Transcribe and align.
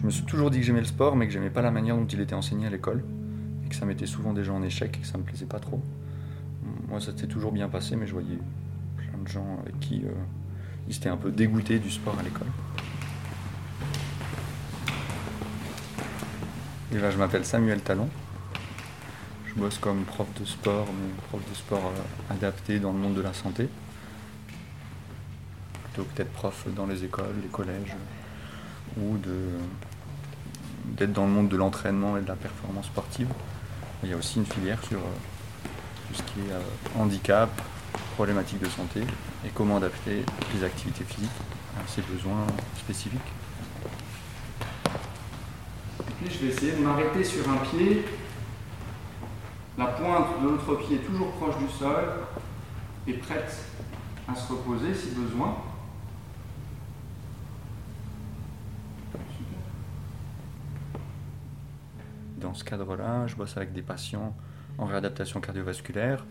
Je 0.00 0.06
me 0.06 0.10
suis 0.10 0.24
toujours 0.24 0.50
dit 0.50 0.60
que 0.60 0.64
j'aimais 0.64 0.80
le 0.80 0.86
sport, 0.86 1.14
mais 1.14 1.26
que 1.26 1.32
j'aimais 1.32 1.50
pas 1.50 1.60
la 1.60 1.70
manière 1.70 1.94
dont 1.94 2.06
il 2.06 2.20
était 2.20 2.34
enseigné 2.34 2.66
à 2.66 2.70
l'école, 2.70 3.04
et 3.64 3.68
que 3.68 3.74
ça 3.74 3.84
mettait 3.84 4.06
souvent 4.06 4.32
des 4.32 4.44
gens 4.44 4.56
en 4.56 4.62
échec, 4.62 4.96
et 4.96 5.00
que 5.00 5.06
ça 5.06 5.18
me 5.18 5.22
plaisait 5.24 5.44
pas 5.44 5.60
trop. 5.60 5.80
Moi, 6.88 7.00
ça 7.00 7.08
s'était 7.12 7.26
toujours 7.26 7.52
bien 7.52 7.68
passé, 7.68 7.96
mais 7.96 8.06
je 8.06 8.12
voyais 8.12 8.38
plein 8.96 9.18
de 9.22 9.28
gens 9.28 9.58
avec 9.60 9.78
qui 9.78 10.02
euh, 10.06 10.10
ils 10.88 10.96
étaient 10.96 11.10
un 11.10 11.18
peu 11.18 11.30
dégoûtés 11.30 11.78
du 11.78 11.90
sport 11.90 12.16
à 12.18 12.22
l'école. 12.22 12.46
Et 16.92 16.98
là, 16.98 17.10
je 17.10 17.18
m'appelle 17.18 17.44
Samuel 17.44 17.80
Talon. 17.82 18.08
Je 19.46 19.54
bosse 19.54 19.78
comme 19.78 20.04
prof 20.04 20.26
de 20.40 20.44
sport, 20.46 20.86
mais 20.86 21.12
prof 21.28 21.40
de 21.48 21.54
sport 21.54 21.92
euh, 21.94 22.32
adapté 22.34 22.78
dans 22.80 22.92
le 22.92 22.98
monde 22.98 23.14
de 23.14 23.20
la 23.20 23.34
santé. 23.34 23.68
Plutôt 25.84 26.08
que 26.10 26.16
d'être 26.16 26.32
prof 26.32 26.66
dans 26.74 26.86
les 26.86 27.04
écoles, 27.04 27.34
les 27.42 27.48
collèges, 27.48 27.94
ou 28.96 29.18
de- 29.18 29.58
d'être 30.96 31.12
dans 31.12 31.26
le 31.26 31.32
monde 31.32 31.48
de 31.48 31.56
l'entraînement 31.56 32.16
et 32.16 32.22
de 32.22 32.28
la 32.28 32.36
performance 32.36 32.86
sportive. 32.86 33.28
Il 34.02 34.10
y 34.10 34.12
a 34.12 34.16
aussi 34.16 34.38
une 34.38 34.46
filière 34.46 34.82
sur 34.84 34.98
euh, 34.98 35.02
tout 36.08 36.14
ce 36.14 36.22
qui 36.22 36.40
est 36.40 36.52
euh, 36.52 36.60
handicap, 36.98 37.50
problématiques 38.14 38.60
de 38.60 38.68
santé 38.68 39.00
et 39.44 39.48
comment 39.54 39.76
adapter 39.76 40.24
les 40.54 40.64
activités 40.64 41.04
physiques 41.04 41.30
à 41.78 41.88
ses 41.88 42.02
besoins 42.02 42.46
spécifiques. 42.78 43.20
Et 46.24 46.30
je 46.30 46.38
vais 46.38 46.52
essayer 46.52 46.72
de 46.72 46.82
m'arrêter 46.82 47.24
sur 47.24 47.48
un 47.48 47.56
pied. 47.58 48.04
La 49.78 49.86
pointe 49.86 50.42
de 50.42 50.48
l'autre 50.48 50.74
pied 50.76 50.96
est 50.96 51.06
toujours 51.06 51.32
proche 51.32 51.56
du 51.58 51.68
sol 51.78 52.04
et 53.06 53.14
prête 53.14 53.54
à 54.28 54.34
se 54.34 54.52
reposer 54.52 54.94
si 54.94 55.10
besoin. 55.10 55.56
Ce 62.60 62.64
cadre-là, 62.64 63.26
je 63.26 63.36
bosse 63.36 63.56
avec 63.56 63.72
des 63.72 63.82
patients 63.82 64.36
en 64.78 64.84
réadaptation 64.84 65.40
cardiovasculaire. 65.40 66.24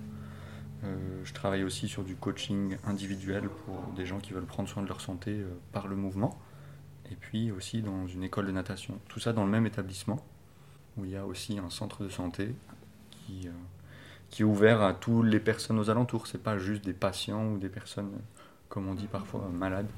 Euh, 0.84 1.22
je 1.24 1.34
travaille 1.34 1.64
aussi 1.64 1.88
sur 1.90 2.04
du 2.04 2.16
coaching 2.16 2.78
individuel 2.86 3.50
pour 3.50 3.94
des 3.96 4.06
gens 4.06 4.20
qui 4.20 4.32
veulent 4.32 4.46
prendre 4.46 4.70
soin 4.70 4.82
de 4.82 4.88
leur 4.88 5.02
santé 5.02 5.32
euh, 5.32 5.50
par 5.74 5.88
le 5.88 5.96
mouvement. 5.96 6.40
Et 7.12 7.16
puis 7.16 7.52
aussi 7.52 7.82
dans 7.82 8.08
une 8.08 8.24
école 8.24 8.46
de 8.46 8.52
natation. 8.52 9.00
Tout 9.08 9.20
ça 9.20 9.34
dans 9.34 9.44
le 9.44 9.50
même 9.50 9.66
établissement 9.66 10.20
où 10.98 11.06
il 11.06 11.12
y 11.12 11.18
a 11.18 11.26
aussi 11.26 11.58
un 11.58 11.70
centre 11.70 12.04
de 12.04 12.10
santé 12.10 12.54
qui, 13.10 13.48
euh, 13.48 13.52
qui 14.30 14.44
est 14.44 14.46
ouvert 14.46 14.82
à 14.82 14.94
toutes 14.94 15.26
les 15.26 15.40
personnes 15.40 15.80
aux 15.80 15.90
alentours. 15.90 16.28
C'est 16.28 16.44
pas 16.44 16.60
juste 16.60 16.86
des 16.86 16.94
patients 16.94 17.48
ou 17.48 17.58
des 17.58 17.70
personnes, 17.70 18.12
comme 18.70 18.88
on 18.88 18.94
dit 18.94 19.08
parfois, 19.08 19.50
malades. 19.52 19.90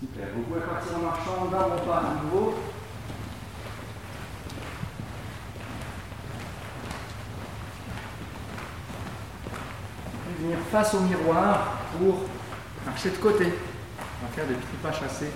Super. 0.00 0.26
Vous 0.34 0.42
pouvez 0.42 0.60
partir 0.60 0.98
en 0.98 1.92
à 1.92 2.22
nouveau. 2.24 2.54
Et 10.28 10.35
venir 10.46 10.58
face 10.70 10.94
au 10.94 11.00
miroir 11.00 11.78
pour 11.98 12.20
marcher 12.84 13.10
de 13.10 13.16
côté. 13.16 13.46
On 13.98 14.26
va 14.26 14.32
faire 14.32 14.46
des 14.46 14.54
petits 14.54 14.76
pas 14.82 14.92
chassés. 14.92 15.30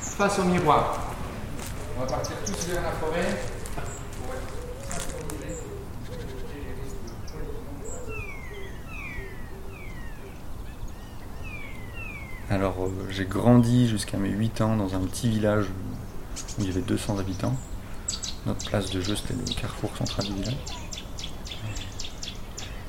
Face 0.00 0.38
au 0.38 0.44
miroir. 0.44 1.00
On 1.96 2.00
va 2.00 2.06
partir 2.06 2.36
tous 2.46 2.68
vers 2.68 2.82
la 2.82 2.90
forêt. 2.92 3.42
pour 3.74 4.34
être 4.34 5.02
synchronisés. 5.02 5.56
Alors, 12.50 12.84
euh, 12.84 12.90
j'ai 13.10 13.24
grandi 13.24 13.88
jusqu'à 13.88 14.18
mes 14.18 14.28
8 14.28 14.60
ans 14.60 14.76
dans 14.76 14.94
un 14.94 15.00
petit 15.00 15.28
village 15.28 15.66
où 16.58 16.62
il 16.62 16.66
y 16.66 16.70
avait 16.70 16.82
200 16.82 17.18
habitants. 17.18 17.56
Notre 18.46 18.66
place 18.68 18.90
de 18.90 19.00
jeu, 19.00 19.16
c'était 19.16 19.34
le 19.34 19.60
carrefour 19.60 19.96
central 19.96 20.26
du 20.26 20.34
village. 20.34 20.81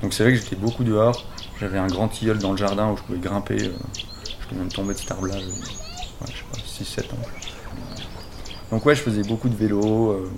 Donc, 0.04 0.14
c'est 0.14 0.24
vrai 0.24 0.34
que 0.34 0.40
j'étais 0.40 0.58
beaucoup 0.58 0.84
dehors. 0.84 1.26
J'avais 1.60 1.80
un 1.80 1.88
grand 1.88 2.10
tilleul 2.10 2.38
dans 2.38 2.52
le 2.52 2.58
jardin 2.58 2.92
où 2.92 2.98
je 2.98 3.04
pouvais 3.04 3.20
grimper. 3.20 3.56
euh, 3.64 3.72
je 4.42 4.48
pouvais 4.48 4.60
même 4.60 4.72
tomber 4.72 4.94
de 4.94 5.00
cet 5.00 5.12
arbre-là, 5.12 5.36
euh, 5.36 6.26
je 6.28 6.32
sais 6.34 6.44
pas, 6.52 7.04
6-7 7.08 7.14
ans. 7.14 7.18
Donc, 8.70 8.86
ouais, 8.86 8.96
je 8.96 9.02
faisais 9.02 9.24
beaucoup 9.24 9.48
de 9.50 9.56
vélo. 9.56 10.12
euh, 10.12 10.30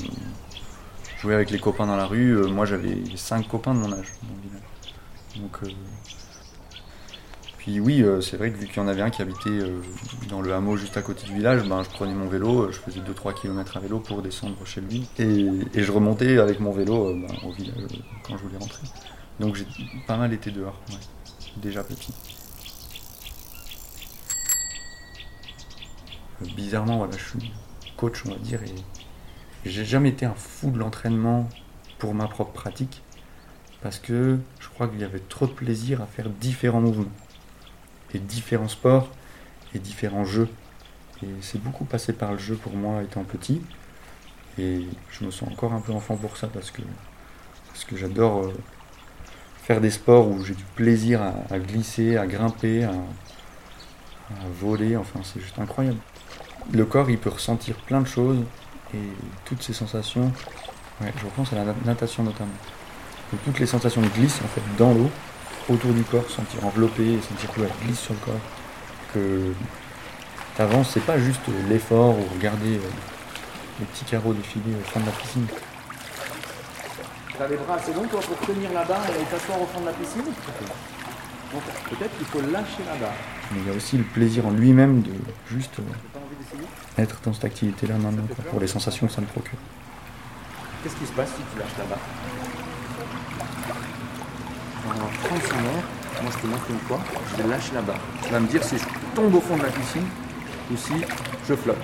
je 1.17 1.21
jouais 1.21 1.33
avec 1.33 1.49
les 1.49 1.59
copains 1.59 1.87
dans 1.87 1.95
la 1.95 2.05
rue. 2.05 2.37
Euh, 2.37 2.47
moi, 2.47 2.65
j'avais 2.65 2.95
5 3.15 3.47
copains 3.47 3.73
de 3.73 3.79
mon 3.79 3.91
âge 3.91 4.13
dans 4.21 4.35
le 4.35 4.41
village. 4.47 4.61
Donc, 5.37 5.57
euh, 5.63 5.71
puis 7.57 7.79
oui, 7.79 8.05
c'est 8.21 8.37
vrai 8.37 8.51
que 8.51 8.57
vu 8.57 8.67
qu'il 8.67 8.77
y 8.77 8.79
en 8.79 8.87
avait 8.87 9.01
un 9.01 9.09
qui 9.09 9.23
habitait 9.23 9.59
dans 10.29 10.39
le 10.41 10.53
hameau 10.53 10.77
juste 10.77 10.97
à 10.97 11.01
côté 11.01 11.25
du 11.25 11.33
village, 11.33 11.67
ben, 11.67 11.81
je 11.81 11.89
prenais 11.89 12.13
mon 12.13 12.27
vélo, 12.27 12.71
je 12.71 12.77
faisais 12.77 12.99
2-3 12.99 13.33
km 13.33 13.77
à 13.77 13.79
vélo 13.79 13.99
pour 13.99 14.21
descendre 14.21 14.55
chez 14.65 14.81
lui. 14.81 15.09
Et, 15.17 15.47
je 15.73 15.91
remontais 15.91 16.37
avec 16.37 16.59
mon 16.59 16.71
vélo 16.71 17.15
ben, 17.15 17.35
au 17.43 17.51
village 17.51 17.87
quand 18.23 18.37
je 18.37 18.43
voulais 18.43 18.57
rentrer. 18.59 18.83
Donc 19.39 19.55
j'ai 19.55 19.65
pas 20.07 20.17
mal 20.17 20.33
été 20.33 20.51
dehors, 20.51 20.79
déjà 21.57 21.83
petit. 21.83 22.13
Euh, 26.41 26.45
Bizarrement, 26.55 26.97
voilà, 26.97 27.17
je 27.17 27.39
suis 27.39 27.51
coach, 27.97 28.23
on 28.25 28.31
va 28.31 28.37
dire, 28.37 28.61
et 28.63 28.75
j'ai 29.65 29.85
jamais 29.85 30.09
été 30.09 30.25
un 30.25 30.35
fou 30.35 30.71
de 30.71 30.77
l'entraînement 30.77 31.49
pour 31.97 32.13
ma 32.13 32.27
propre 32.27 32.51
pratique, 32.51 33.01
parce 33.81 33.99
que 33.99 34.39
je 34.59 34.69
crois 34.69 34.87
qu'il 34.87 34.99
y 34.99 35.03
avait 35.03 35.19
trop 35.19 35.47
de 35.47 35.53
plaisir 35.53 36.01
à 36.01 36.05
faire 36.05 36.29
différents 36.29 36.81
mouvements 36.81 37.11
et 38.13 38.19
différents 38.19 38.67
sports 38.67 39.09
et 39.73 39.79
différents 39.79 40.25
jeux. 40.25 40.49
Et 41.23 41.27
c'est 41.41 41.61
beaucoup 41.61 41.85
passé 41.85 42.13
par 42.13 42.31
le 42.33 42.37
jeu 42.37 42.55
pour 42.55 42.73
moi 42.75 43.01
étant 43.03 43.23
petit. 43.23 43.61
Et 44.57 44.85
je 45.11 45.25
me 45.25 45.31
sens 45.31 45.49
encore 45.49 45.73
un 45.73 45.81
peu 45.81 45.91
enfant 45.91 46.15
pour 46.15 46.37
ça 46.37 46.47
parce 46.47 46.71
que, 46.71 46.81
parce 47.67 47.83
que 47.83 47.97
j'adore 47.97 48.45
euh, 48.45 48.53
faire 49.65 49.81
des 49.81 49.89
sports 49.89 50.27
où 50.29 50.43
j'ai 50.43 50.53
du 50.53 50.63
plaisir 50.75 51.21
à, 51.49 51.57
glisser, 51.57 52.17
à 52.17 52.27
grimper, 52.27 52.83
à, 52.83 52.91
voler. 54.61 54.95
Enfin, 54.95 55.21
c'est 55.23 55.39
juste 55.39 55.57
incroyable. 55.57 55.97
Le 56.71 56.85
corps, 56.85 57.09
il 57.09 57.17
peut 57.17 57.31
ressentir 57.31 57.75
plein 57.75 58.01
de 58.01 58.07
choses 58.07 58.37
et 58.93 58.99
toutes 59.43 59.63
ces 59.63 59.73
sensations. 59.73 60.31
Ouais, 61.01 61.11
je 61.19 61.25
repense 61.25 61.51
à 61.51 61.55
la 61.55 61.63
na- 61.65 61.75
natation 61.83 62.23
notamment. 62.23 62.51
Donc, 63.31 63.41
toutes 63.43 63.59
les 63.59 63.65
sensations 63.65 64.01
de 64.01 64.07
glisse 64.07 64.39
en 64.43 64.47
fait 64.47 64.61
dans 64.77 64.93
l'eau 64.93 65.09
autour 65.67 65.93
du 65.93 66.03
corps, 66.03 66.29
sentir 66.29 66.63
enveloppé 66.63 67.19
sentir 67.27 67.51
que 67.51 67.61
elle 67.61 67.85
glisse 67.87 67.99
sur 67.99 68.13
le 68.13 68.19
corps. 68.19 68.41
Que 69.13 69.51
t'avances, 70.55 70.91
c'est 70.93 71.05
pas 71.05 71.17
juste 71.17 71.41
l'effort 71.69 72.15
ou 72.19 72.23
regarder 72.35 72.75
euh, 72.75 72.89
les 73.79 73.85
petits 73.87 74.05
carreaux 74.05 74.33
défiler 74.33 74.75
au 74.79 74.89
fond 74.91 74.99
de 74.99 75.07
la 75.07 75.11
piscine. 75.11 75.47
T'as 77.37 77.47
les 77.47 77.57
bras 77.57 77.75
assez 77.75 77.93
longs 77.93 78.07
toi 78.07 78.21
pour 78.21 78.37
tenir 78.47 78.71
la 78.71 78.85
barre 78.85 79.05
et 79.09 79.23
t'asseoir 79.29 79.61
au 79.61 79.65
fond 79.65 79.81
de 79.81 79.87
la 79.87 79.91
piscine 79.91 80.23
Donc 80.23 81.63
peut-être 81.89 82.17
qu'il 82.17 82.27
faut 82.27 82.39
lâcher 82.39 82.83
la 82.87 82.95
barre. 82.95 83.15
Mais 83.51 83.59
il 83.59 83.67
y 83.67 83.71
a 83.71 83.73
aussi 83.75 83.97
le 83.97 84.05
plaisir 84.05 84.45
en 84.45 84.51
lui-même 84.51 85.01
de 85.01 85.11
juste 85.49 85.79
euh, 85.79 87.01
être 87.01 87.17
dans 87.25 87.33
cette 87.33 87.45
activité-là 87.45 87.95
maintenant, 87.95 88.25
quoi, 88.27 88.45
pour 88.51 88.59
les 88.61 88.67
sensations 88.67 89.07
que 89.07 89.13
ça 89.13 89.21
me 89.21 89.27
procure. 89.27 89.57
Qu'est-ce 90.81 90.95
qui 90.95 91.05
se 91.05 91.11
passe 91.11 91.29
si 91.29 91.41
tu 91.51 91.59
lâches 91.59 91.77
la 91.77 91.85
barre? 91.85 91.99
Pendant 94.87 95.09
30 95.23 95.43
secondes, 95.43 95.83
moi 96.21 96.31
je 96.31 96.37
te 96.37 96.47
montre 96.47 96.65
une 96.69 96.79
fois, 96.79 96.99
je 97.31 97.43
vais 97.43 97.49
lâcher 97.49 97.73
la 97.73 97.81
barre. 97.81 98.01
Tu 98.23 98.31
vas 98.31 98.39
me 98.39 98.47
dire 98.47 98.63
si 98.63 98.77
je 98.77 98.85
tombe 99.13 99.35
au 99.35 99.41
fond 99.41 99.57
de 99.57 99.63
la 99.63 99.69
piscine 99.71 100.07
ou 100.71 100.77
si 100.77 100.93
je 101.47 101.55
flotte. 101.55 101.83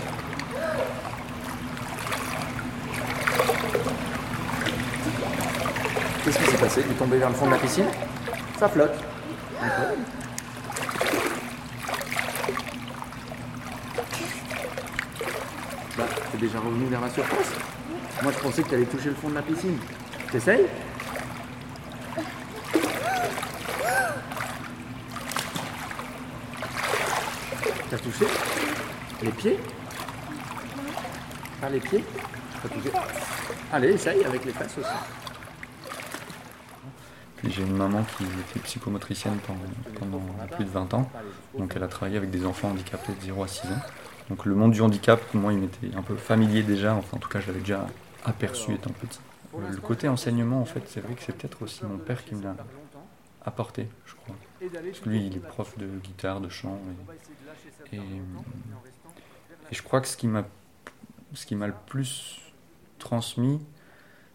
Qu'est-ce 6.24 6.38
qui 6.38 6.52
s'est 6.52 6.58
passé? 6.58 6.84
Tu 6.84 6.92
es 6.92 6.94
tombé 6.94 7.18
vers 7.18 7.30
le 7.30 7.36
fond 7.36 7.48
de 7.48 7.52
la 7.52 7.58
piscine? 7.58 7.88
Ça 8.60 8.70
flotte. 8.70 8.94
Incroyable. 9.60 10.02
Bah, 15.98 16.04
t'es 16.32 16.38
déjà 16.38 16.60
revenu 16.60 16.86
vers 16.86 17.02
la 17.02 17.10
surface? 17.10 17.52
Moi, 18.22 18.32
je 18.32 18.38
pensais 18.38 18.62
que 18.62 18.70
tu 18.70 18.76
allais 18.76 18.86
toucher 18.86 19.10
le 19.10 19.16
fond 19.16 19.30
de 19.30 19.36
la 19.36 19.42
piscine. 19.42 19.80
T'essayes? 20.32 20.68
T'as 27.90 27.98
touché? 27.98 28.26
Les 29.24 29.32
pieds? 29.32 29.60
Par 31.60 31.70
les 31.72 31.80
pieds? 31.80 32.06
T'as 32.62 32.70
touché? 32.70 32.92
Allez, 33.74 33.94
essaye 33.94 34.24
avec 34.24 34.46
les 34.46 34.54
fesses 34.54 34.78
aussi. 34.78 35.21
J'ai 37.48 37.64
une 37.64 37.76
maman 37.76 38.04
qui 38.04 38.24
était 38.24 38.60
psychomotricienne 38.60 39.38
pendant, 39.48 40.20
pendant 40.20 40.22
plus 40.56 40.66
de 40.66 40.70
20 40.70 40.94
ans, 40.94 41.10
donc 41.58 41.74
elle 41.76 41.84
a 41.84 41.88
travaillé 41.88 42.18
avec 42.18 42.30
des 42.30 42.46
enfants 42.46 42.70
handicapés 42.70 43.14
de 43.14 43.22
0 43.22 43.44
à 43.44 43.48
6 43.48 43.68
ans. 43.68 43.82
Donc 44.30 44.46
le 44.46 44.54
monde 44.56 44.72
du 44.72 44.82
handicap, 44.82 45.22
moi, 45.34 45.52
il 45.52 45.60
m'était 45.60 45.96
un 45.96 46.04
peu 46.04 46.16
familier 46.16 46.64
déjà, 46.64 46.94
enfin 46.94 47.18
en 47.18 47.20
tout 47.20 47.30
cas 47.30 47.40
je 47.40 47.48
l'avais 47.48 47.60
déjà 47.60 47.88
aperçu 48.24 48.74
étant 48.74 48.92
petit. 48.92 49.20
Euh, 49.56 49.70
Le 49.70 49.78
côté 49.78 50.08
enseignement, 50.08 50.62
en 50.62 50.66
fait, 50.66 50.84
c'est 50.88 51.02
vrai 51.02 51.16
que 51.16 51.22
c'est 51.24 51.36
peut-être 51.36 51.62
aussi 51.64 51.84
mon 51.84 51.98
père 51.98 52.24
qui 52.24 52.36
me 52.36 52.44
l'a 52.44 52.56
apporté, 53.44 53.88
je 54.06 54.14
crois. 54.16 54.36
Parce 54.60 55.00
que 55.00 55.10
lui, 55.10 55.26
il 55.26 55.36
est 55.36 55.40
prof 55.40 55.78
de 55.78 55.88
guitare, 56.04 56.42
de 56.42 56.50
chant, 56.50 56.80
et, 57.92 57.98
et, 57.98 59.72
je 59.72 59.82
crois 59.82 60.00
que 60.00 60.08
ce 60.08 60.16
qui 60.16 60.28
m'a 60.28 60.44
le 61.68 61.74
plus 61.88 62.40
transmis, 63.00 63.60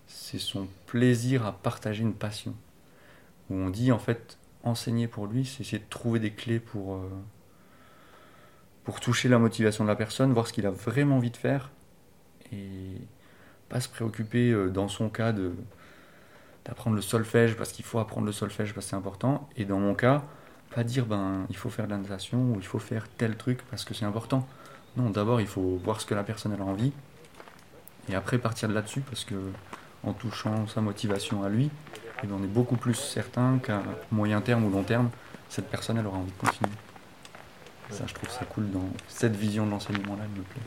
c'est 0.06 0.38
son 0.38 0.69
plaisir 0.87 1.47
à 1.47 1.53
partager 1.53 2.03
une 2.03 2.14
passion. 2.14 2.55
Où 3.50 3.54
on 3.54 3.70
dit 3.70 3.93
en 3.93 3.98
fait, 3.98 4.38
enseigner 4.64 5.08
pour 5.08 5.26
lui, 5.26 5.44
c'est 5.44 5.60
essayer 5.62 5.78
de 5.78 5.88
trouver 5.88 6.19
des 6.19 6.32
clés 6.32 6.60
pour, 6.60 6.96
euh, 6.96 7.08
pour 8.84 9.00
toucher 9.00 9.28
la 9.28 9.38
motivation 9.38 9.84
de 9.84 9.88
la 9.88 9.96
personne, 9.96 10.32
voir 10.32 10.46
ce 10.46 10.52
qu'il 10.52 10.66
a 10.66 10.70
vraiment 10.70 11.16
envie 11.16 11.31
de 11.31 11.37
faire 11.37 11.70
et 12.52 13.00
pas 13.69 13.81
se 13.81 13.88
préoccuper 13.88 14.50
euh, 14.50 14.69
dans 14.69 14.88
son 14.88 15.08
cas 15.08 15.32
de 15.32 15.52
d'apprendre 16.64 16.96
le 16.96 17.02
solfège 17.02 17.56
parce 17.56 17.70
qu'il 17.70 17.84
faut 17.84 18.00
apprendre 18.00 18.26
le 18.26 18.32
solfège 18.32 18.75
parce 18.75 18.87
que 18.87 18.90
c'est 18.90 18.96
important 18.96 19.48
et 19.56 19.64
dans 19.64 19.78
mon 19.78 19.94
cas 19.94 20.25
pas 20.75 20.82
dire 20.82 21.06
ben 21.06 21.46
il 21.48 21.56
faut 21.56 21.70
faire 21.70 21.87
de 21.87 21.93
la 21.93 21.98
natation 21.98 22.52
ou 22.52 22.56
il 22.56 22.66
faut 22.66 22.81
faire 22.81 23.06
tel 23.16 23.37
truc 23.37 23.60
parce 23.70 23.84
que 23.84 23.94
c'est 23.94 24.04
important. 24.04 24.46
Non 24.96 25.10
d'abord 25.10 25.40
il 25.40 25.46
faut 25.46 25.81
voir 25.84 26.00
ce 26.00 26.06
que 26.06 26.14
la 26.14 26.25
personne 26.25 26.52
a 26.52 26.62
envie 26.62 26.93
et 28.08 28.16
après 28.16 28.38
partir 28.38 28.69
de 28.69 28.75
là-dessus 28.75 29.00
parce 29.00 29.25
que 29.25 29.37
en 30.02 30.12
touchant 30.12 30.66
sa 30.66 30.81
motivation 30.81 31.44
à 31.44 31.48
lui 31.48 31.70
eh 32.23 32.27
ben, 32.27 32.37
on 32.41 32.43
est 32.43 32.49
beaucoup 32.49 32.77
plus 32.77 32.95
certain 32.95 33.59
qu'à 33.59 33.83
moyen 34.11 34.41
terme 34.41 34.65
ou 34.65 34.71
long 34.71 34.83
terme 34.83 35.11
cette 35.49 35.69
personne 35.69 35.99
elle 35.99 36.07
aura 36.07 36.19
envie 36.19 36.33
de 36.33 36.39
continuer. 36.39 36.73
Ça 37.91 38.05
je 38.07 38.15
trouve 38.15 38.31
ça 38.31 38.45
cool 38.47 38.71
dans 38.71 38.89
cette 39.09 39.37
vision 39.37 39.67
de 39.67 39.71
l'enseignement 39.71 40.17
là 40.17 40.23
elle 40.25 40.39
me 40.39 40.43
plaît 40.43 40.63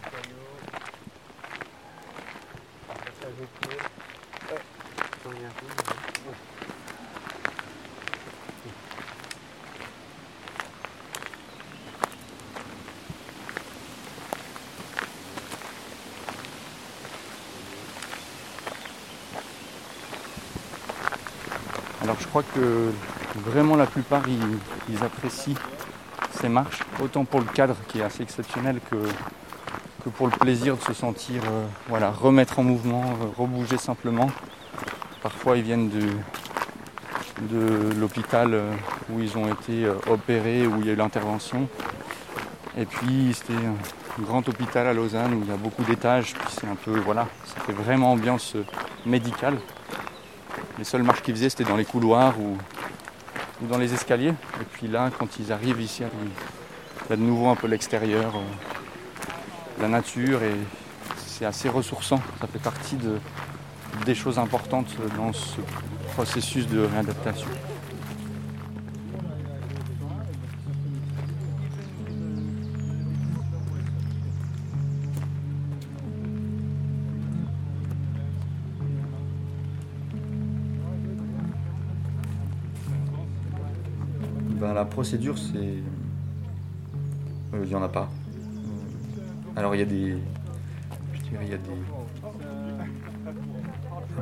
crois 22.30 22.44
que 22.44 22.92
vraiment 23.36 23.76
la 23.76 23.88
plupart 23.88 24.22
ils, 24.28 25.04
apprécient 25.04 25.56
ces 26.40 26.48
marches, 26.48 26.82
autant 27.04 27.26
pour 27.26 27.40
le 27.40 27.48
cadre 27.48 27.76
qui 27.88 28.00
est 28.00 28.04
assez 28.04 28.22
exceptionnel 28.22 28.80
que, 28.90 28.98
que 30.04 30.10
pour 30.10 30.28
le 30.28 30.34
plaisir 30.34 30.78
de 30.78 30.82
se 30.82 30.94
sentir 30.94 31.42
euh, 31.46 31.66
voilà, 31.88 32.12
remettre 32.12 32.60
en 32.60 32.64
mouvement, 32.64 33.04
euh, 33.04 33.26
rebouger 33.36 33.78
simplement. 33.78 34.30
Parfois 35.24 35.58
ils 35.58 35.64
viennent 35.64 35.90
de, 35.90 36.08
de 37.50 38.00
l'hôpital 38.00 38.54
euh, 38.54 38.72
où 39.12 39.20
ils 39.20 39.36
ont 39.36 39.52
été 39.52 39.90
opérés, 40.08 40.68
où 40.68 40.82
il 40.82 40.86
y 40.86 40.90
a 40.92 40.94
eu 40.94 40.98
l'intervention. 40.98 41.68
Et 42.78 42.86
puis 42.86 43.34
c'était 43.34 43.54
un 43.54 44.22
grand 44.22 44.48
hôpital 44.48 44.86
à 44.86 44.94
Lausanne 44.94 45.34
où 45.34 45.42
il 45.44 45.50
y 45.50 45.54
a 45.54 45.58
beaucoup 45.58 45.84
d'étages, 45.84 46.36
puis 46.36 46.48
c'est 46.52 46.68
un 46.68 46.76
peu 46.76 47.00
voilà, 47.00 47.28
ça 47.46 47.60
fait 47.62 47.74
vraiment 47.74 48.12
ambiance 48.12 48.56
médicale. 49.06 49.58
Les 50.80 50.86
seules 50.86 51.04
marches 51.04 51.22
qu'ils 51.22 51.36
faisaient, 51.36 51.50
c'était 51.50 51.66
dans 51.66 51.76
les 51.76 51.84
couloirs 51.84 52.36
ou, 52.40 52.56
dans 53.68 53.78
les 53.78 53.94
escaliers. 53.94 54.30
Et 54.62 54.64
puis 54.72 54.88
là, 54.88 55.10
quand 55.20 55.28
ils 55.38 55.52
arrivent 55.52 55.82
ici, 55.82 56.04
il 56.04 57.10
y 57.10 57.14
a 57.14 57.18
de 57.18 57.22
nouveau 57.22 57.50
un 57.50 57.56
peu 57.58 57.68
l'extérieur, 57.68 58.38
euh, 58.38 59.82
la 59.82 59.90
nature, 59.90 60.42
et 60.42 60.56
c'est 61.18 61.44
assez 61.44 61.68
ressourçant. 61.68 62.22
Ça 62.40 62.48
fait 62.48 62.60
partie 62.60 62.96
des 64.06 64.16
choses 64.16 64.40
importantes 64.40 64.96
dans 65.18 65.34
ce 65.34 65.60
processus 66.14 66.66
de 66.66 66.80
réadaptation. 66.80 67.50
La 84.60 84.86
procédure, 84.86 85.38
c'est. 85.38 85.58
Euh, 87.54 87.64
il 87.64 87.70
n'y 87.70 87.76
en 87.76 87.84
a 87.84 87.90
pas. 87.90 88.10
Alors 89.56 89.76
il 89.76 89.80
y 89.80 89.82
a 89.82 89.86
des. 89.86 90.18
Je 91.14 91.22
dirais, 91.30 91.46
il 91.46 91.52
y 91.52 91.54
a 91.54 91.58
des. 91.58 91.70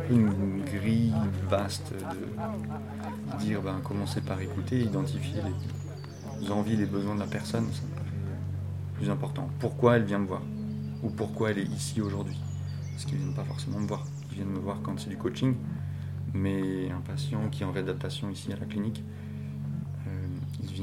Une 0.09 0.63
grille 0.63 1.13
vaste 1.49 1.93
de 1.93 3.37
dire 3.37 3.61
ben, 3.61 3.79
commencer 3.83 4.21
par 4.21 4.39
écouter, 4.41 4.79
identifier 4.79 5.41
les 6.39 6.51
envies, 6.51 6.75
les 6.75 6.85
besoins 6.85 7.15
de 7.15 7.19
la 7.19 7.27
personne, 7.27 7.65
ça 7.71 7.81
plus 8.97 9.09
important. 9.09 9.49
Pourquoi 9.59 9.97
elle 9.97 10.03
vient 10.03 10.19
me 10.19 10.27
voir? 10.27 10.41
Ou 11.03 11.09
pourquoi 11.09 11.51
elle 11.51 11.59
est 11.59 11.71
ici 11.71 12.01
aujourd'hui? 12.01 12.37
Parce 12.91 13.05
qu'ils 13.05 13.19
ne 13.19 13.23
viennent 13.23 13.35
pas 13.35 13.43
forcément 13.43 13.79
me 13.79 13.87
voir. 13.87 14.03
Ils 14.31 14.37
viennent 14.37 14.49
me 14.49 14.59
voir 14.59 14.79
quand 14.81 14.99
c'est 14.99 15.09
du 15.09 15.17
coaching. 15.17 15.55
Mais 16.33 16.89
un 16.91 17.01
patient 17.01 17.47
qui 17.49 17.63
est 17.63 17.65
en 17.65 17.71
réadaptation 17.71 18.29
ici 18.29 18.51
à 18.51 18.57
la 18.57 18.65
clinique, 18.65 19.03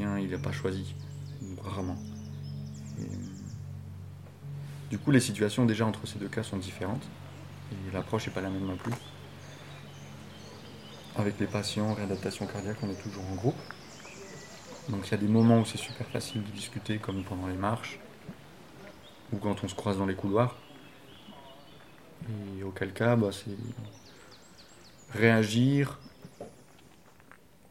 il 0.00 0.30
n'a 0.30 0.38
pas 0.38 0.52
choisi, 0.52 0.94
rarement. 1.62 1.96
du 4.90 4.98
coup, 4.98 5.10
les 5.10 5.20
situations 5.20 5.64
déjà 5.64 5.86
entre 5.86 6.06
ces 6.06 6.18
deux 6.18 6.28
cas 6.28 6.42
sont 6.42 6.56
différentes 6.56 7.04
et 7.72 7.92
l'approche 7.92 8.26
n'est 8.26 8.32
pas 8.32 8.40
la 8.40 8.50
même 8.50 8.66
non 8.66 8.76
plus. 8.76 8.92
Avec 11.16 11.38
les 11.38 11.46
patients 11.46 11.90
en 11.90 11.94
réadaptation 11.94 12.46
cardiaque, 12.46 12.78
on 12.82 12.90
est 12.90 13.00
toujours 13.00 13.24
en 13.30 13.34
groupe. 13.34 13.54
Donc 14.88 15.06
il 15.06 15.10
y 15.12 15.14
a 15.14 15.18
des 15.18 15.28
moments 15.28 15.60
où 15.60 15.64
c'est 15.64 15.78
super 15.78 16.06
facile 16.08 16.42
de 16.42 16.50
discuter, 16.50 16.98
comme 16.98 17.22
pendant 17.24 17.46
les 17.46 17.56
marches, 17.56 17.98
ou 19.32 19.36
quand 19.36 19.62
on 19.62 19.68
se 19.68 19.74
croise 19.74 19.98
dans 19.98 20.06
les 20.06 20.16
couloirs. 20.16 20.56
Et 22.28 22.62
auquel 22.62 22.92
cas, 22.92 23.16
bah, 23.16 23.30
c'est 23.32 23.56
réagir 25.18 25.98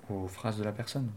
aux 0.09 0.27
phrases 0.27 0.57
de 0.57 0.63
la 0.63 0.71
personne. 0.71 1.09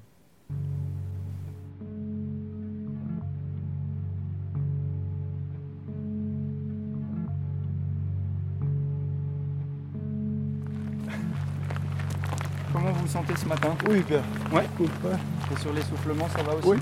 Vous 12.96 13.06
vous 13.06 13.12
sentez 13.12 13.34
ce 13.36 13.46
matin 13.46 13.76
Oui, 13.88 14.02
bien. 14.08 14.22
Ouais. 14.52 14.66
Et 14.80 15.60
sur 15.60 15.72
l'essoufflement, 15.72 16.28
ça 16.36 16.42
va 16.42 16.54
aussi 16.54 16.68
Oui. 16.68 16.78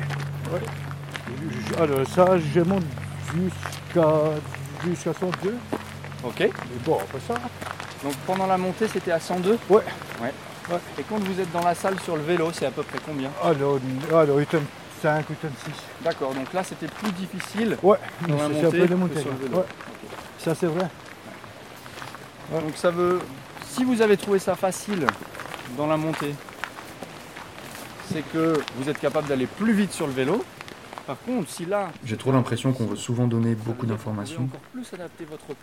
Ouais. 0.52 1.80
Alors 1.80 2.06
ça, 2.06 2.38
je 2.38 2.60
monte 2.60 2.84
jusqu'à 3.34 4.08
jusqu'à 4.84 5.12
102. 5.12 5.56
Ok. 6.24 6.34
Mais 6.38 6.50
bon, 6.84 6.98
après 7.00 7.20
ça. 7.26 7.34
Donc 8.02 8.14
pendant 8.26 8.46
la 8.46 8.58
montée, 8.58 8.88
c'était 8.88 9.12
à 9.12 9.20
102 9.20 9.58
Ouais. 9.68 9.82
Ouais. 10.22 10.32
Et 10.98 11.02
quand 11.02 11.18
vous 11.18 11.40
êtes 11.40 11.52
dans 11.52 11.64
la 11.64 11.74
salle 11.74 11.98
sur 12.00 12.16
le 12.16 12.22
vélo, 12.22 12.50
c'est 12.52 12.66
à 12.66 12.70
peu 12.70 12.82
près 12.82 12.98
combien? 13.04 13.30
Alors, 13.42 13.78
alors 14.10 14.38
5 15.02 15.28
ou 15.28 15.34
6. 15.34 15.48
D'accord, 16.02 16.32
donc 16.34 16.52
là 16.52 16.62
c'était 16.64 16.86
plus 16.86 17.12
difficile. 17.12 17.76
Ouais, 17.82 17.98
dans 18.26 18.36
la 18.36 18.48
c'est 18.60 18.82
un 18.82 18.86
peu 18.86 18.94
montée. 18.94 19.20
sur 19.20 19.30
le 19.30 19.36
vélo. 19.36 19.58
Ouais. 19.58 19.64
Ça 20.38 20.54
c'est 20.54 20.66
vrai. 20.66 20.88
Donc 22.52 22.76
ça 22.76 22.90
veut. 22.90 23.20
Si 23.68 23.84
vous 23.84 24.00
avez 24.00 24.16
trouvé 24.16 24.38
ça 24.38 24.54
facile 24.54 25.06
dans 25.76 25.86
la 25.86 25.96
montée, 25.96 26.34
c'est 28.12 28.22
que 28.32 28.60
vous 28.76 28.88
êtes 28.88 28.98
capable 28.98 29.28
d'aller 29.28 29.46
plus 29.46 29.72
vite 29.72 29.92
sur 29.92 30.06
le 30.06 30.12
vélo. 30.12 30.44
Par 31.06 31.18
contre, 31.20 31.50
si 31.50 31.66
là. 31.66 31.90
J'ai 32.04 32.16
trop 32.16 32.32
l'impression 32.32 32.72
qu'on 32.72 32.86
veut 32.86 32.96
souvent 32.96 33.26
donner 33.26 33.54
beaucoup 33.54 33.86
d'informations, 33.86 34.48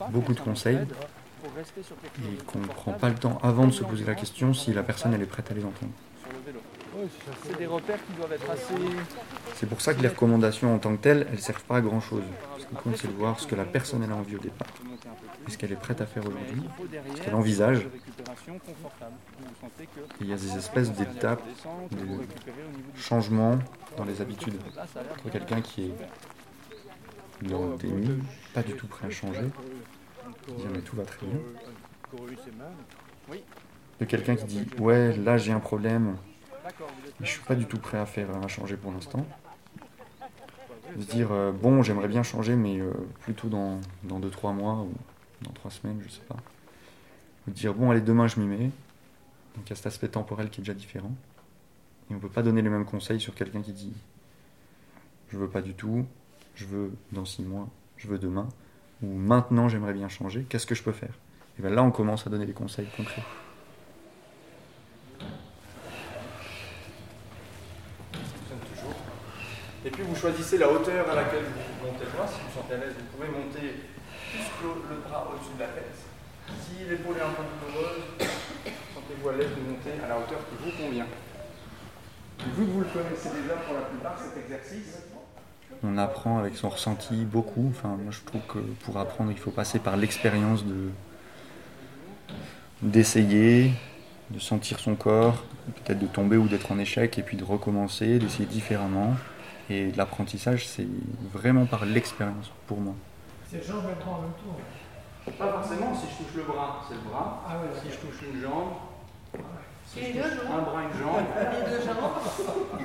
beaucoup 0.10 0.34
de 0.34 0.40
conseils, 0.40 0.78
et 0.78 2.44
qu'on 2.46 2.60
ne 2.60 2.68
prend 2.68 2.94
pas 2.94 3.10
le 3.10 3.16
temps 3.16 3.40
avant 3.42 3.66
de 3.66 3.72
se 3.72 3.84
poser 3.84 4.06
la 4.06 4.16
question 4.16 4.54
si 4.54 4.74
la 4.74 4.84
personne 4.84 5.14
elle 5.14 5.22
est 5.22 5.26
prête 5.26 5.50
à 5.50 5.54
les 5.54 5.64
entendre. 5.64 5.92
C'est 7.44 7.58
des 7.58 7.66
repères 7.66 8.00
qui 8.06 8.14
doivent 8.14 8.34
être 8.34 8.50
assez. 8.50 8.74
C'est 9.56 9.68
pour 9.68 9.82
ça 9.82 9.94
que 9.94 10.02
les 10.02 10.10
recommandations 10.10 10.76
en 10.76 10.78
tant 10.78 10.96
que 10.96 11.02
telles, 11.02 11.26
elles 11.30 11.38
ne 11.38 11.42
servent 11.42 11.64
pas 11.64 11.78
à 11.78 11.82
grand 11.82 12.02
chose. 12.02 12.24
Ce 12.60 12.66
qui 12.66 12.76
compte, 12.76 12.98
c'est 12.98 13.08
de 13.08 13.14
voir 13.14 13.40
ce 13.40 13.48
que 13.48 13.56
la 13.56 13.66
personne 13.66 14.04
elle 14.04 14.12
a 14.12 14.16
envie 14.16 14.36
au 14.36 14.40
départ. 14.40 14.68
Est 15.48 15.52
ce 15.52 15.58
qu'elle 15.58 15.72
est 15.72 15.76
prête 15.76 16.02
à 16.02 16.06
faire 16.06 16.24
aujourd'hui, 16.26 16.62
ce 17.16 17.22
qu'elle 17.22 17.36
envisage. 17.36 17.88
il 20.20 20.28
y 20.28 20.34
a 20.34 20.36
des 20.36 20.58
espèces 20.58 20.92
d'étapes 20.92 21.44
de 21.92 23.00
changement 23.00 23.58
dans 23.98 24.06
les 24.06 24.22
habitudes. 24.22 24.60
Pour 25.22 25.32
quelqu'un 25.32 25.62
qui 25.62 25.86
est 25.86 25.94
déni, 27.80 28.22
pas 28.54 28.64
du 28.64 28.74
tout 28.74 28.88
prêt 28.88 29.08
à 29.08 29.10
changer, 29.10 29.50
dire 30.58 30.68
mais 30.72 30.82
tout 30.82 30.96
va 30.96 31.04
très 31.04 31.26
bien. 31.26 31.40
De 34.00 34.06
quelqu'un 34.06 34.36
qui 34.36 34.46
dit 34.46 34.66
ouais 34.80 35.16
là 35.18 35.38
j'ai 35.38 35.52
un 35.52 35.60
problème, 35.60 36.18
mais 37.20 37.26
je 37.26 37.32
suis 37.32 37.42
pas 37.42 37.56
du 37.56 37.66
tout 37.66 37.78
prêt 37.80 37.98
à 37.98 38.06
faire 38.06 38.30
à 38.44 38.48
changer 38.48 38.78
pour 38.78 38.92
l'instant. 38.92 39.26
De 40.96 41.02
se 41.02 41.08
dire 41.08 41.30
euh, 41.32 41.54
bon 41.54 41.84
j'aimerais 41.84 42.10
bien 42.10 42.22
changer 42.22 42.56
mais 42.56 42.80
euh, 42.80 42.92
plutôt 43.22 43.48
dans 43.48 43.80
2-3 44.06 44.54
mois 44.54 44.86
dans 45.42 45.52
3 45.52 45.72
semaines, 45.72 46.02
je 46.04 46.10
sais 46.10 46.22
pas. 46.22 46.38
De 47.48 47.54
dire 47.54 47.74
bon 47.74 47.92
allez 47.92 48.02
demain 48.02 48.28
je 48.28 48.40
m'y 48.40 48.48
mets. 48.48 48.72
Donc 49.56 49.66
il 49.66 49.70
y 49.70 49.74
a 49.74 49.76
cet 49.76 49.88
aspect 49.88 50.08
temporel 50.08 50.50
qui 50.50 50.62
est 50.62 50.64
déjà 50.64 50.74
différent. 50.74 51.12
Et 52.10 52.16
on 52.16 52.20
peut 52.20 52.30
pas 52.30 52.44
donner 52.44 52.62
les 52.62 52.70
mêmes 52.70 52.86
conseils 52.86 53.20
sur 53.20 53.36
quelqu'un 53.36 53.62
qui 53.62 53.74
dit 53.74 53.94
je 55.30 55.38
veux 55.38 55.50
pas 55.50 55.62
du 55.62 55.74
tout, 55.74 56.06
je 56.56 56.66
veux 56.66 56.92
dans 57.12 57.26
6 57.26 57.44
mois, 57.44 57.70
je 57.98 58.08
veux 58.08 58.20
demain, 58.20 58.50
ou 59.02 59.08
maintenant 59.08 59.70
j'aimerais 59.70 59.94
bien 59.94 60.10
changer, 60.10 60.44
qu'est-ce 60.50 60.68
que 60.68 60.76
je 60.76 60.84
peux 60.84 60.92
faire? 60.92 61.14
Et 61.58 61.62
bien 61.62 61.72
là, 61.72 61.84
on 61.84 61.92
commence 61.92 62.28
à 62.28 62.30
donner 62.30 62.46
des 62.46 62.54
conseils 62.54 62.88
concrets. 62.98 63.24
Et 69.84 69.90
puis 69.90 70.04
vous 70.04 70.16
choisissez 70.16 70.58
la 70.58 70.72
hauteur 70.72 71.10
à 71.10 71.16
laquelle 71.16 71.44
vous 71.44 71.88
montez 71.88 72.06
le 72.06 72.12
bras. 72.12 72.28
Si 72.28 72.40
vous 72.40 72.62
sentez 72.62 72.76
à 72.76 72.78
l'aise, 72.78 72.94
vous 72.98 73.18
pouvez 73.18 73.30
monter 73.30 73.76
plus 74.32 74.68
le 74.90 75.02
bras 75.08 75.28
au-dessus 75.32 75.56
de 75.56 75.60
la 75.60 75.68
tête. 75.68 75.96
Si 76.48 76.88
l'épaule 76.90 77.18
est 77.18 77.22
un 77.22 77.36
peu 77.36 77.44
douloureuse, 77.44 78.04
sentez-vous 78.96 79.30
à 79.30 79.34
l'aise 79.34 79.52
de 79.52 79.64
monter 79.70 80.04
à 80.04 80.08
la 80.08 80.18
hauteur 80.18 80.40
qui 80.50 80.56
vous 80.64 80.84
convient. 80.84 81.08
que 82.40 82.62
vous 82.62 82.80
le 82.80 82.86
connaissez 82.86 83.30
déjà 83.42 83.56
pour 83.66 83.76
la 83.76 83.82
plupart, 83.82 84.18
cet 84.20 84.44
exercice, 84.44 84.98
on 85.84 85.98
apprend 85.98 86.38
avec 86.38 86.56
son 86.56 86.70
ressenti 86.70 87.26
beaucoup. 87.26 87.72
Enfin, 87.72 87.98
moi, 88.02 88.12
je 88.12 88.20
trouve 88.26 88.42
que 88.48 88.60
pour 88.84 88.98
apprendre, 88.98 89.32
il 89.32 89.38
faut 89.38 89.52
passer 89.52 89.80
par 89.80 89.98
l'expérience 89.98 90.66
de 90.66 90.90
d'essayer, 92.82 93.72
de 94.32 94.40
sentir 94.40 94.80
son 94.80 94.96
corps, 94.96 95.44
peut-être 95.84 96.00
de 96.00 96.08
tomber 96.08 96.38
ou 96.38 96.48
d'être 96.48 96.72
en 96.72 96.80
échec, 96.80 97.20
et 97.20 97.22
puis 97.22 97.38
de 97.38 97.44
recommencer, 97.44 98.18
d'essayer 98.18 98.46
différemment. 98.46 99.16
Et 99.70 99.92
l'apprentissage, 99.92 100.68
c'est 100.68 100.88
vraiment 101.32 101.66
par 101.66 101.86
l'expérience 101.86 102.52
pour 102.68 102.80
moi. 102.80 102.96
C'est 103.52 103.58
le 103.58 103.64
jambes 103.64 103.84
et 103.84 104.04
en 104.08 104.22
même 104.22 104.32
temps. 104.32 105.32
Pas 105.38 105.52
forcément, 105.52 105.94
si 105.94 106.08
je 106.10 106.24
touche 106.24 106.36
le 106.38 106.44
bras, 106.44 106.86
c'est 106.88 106.96
le 106.96 107.02
bras. 107.02 107.44
Ah 107.46 107.58
ouais, 107.58 107.68
si 107.84 107.92
je 107.92 107.98
touche 107.98 108.22
une 108.34 108.42
jambe, 108.42 108.70
si 109.86 110.00
je 110.00 110.06
les 110.06 110.14
deux 110.14 110.22
touche 110.22 110.48
jambes. 110.48 110.60
un 110.60 110.62
bras, 110.62 110.84
une 110.84 110.98
jambe. 110.98 111.26
Les 111.66 111.70
deux 111.70 111.86
jambes. 111.86 112.14